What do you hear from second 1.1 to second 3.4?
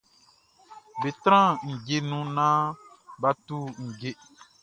tran ndje nu nan ba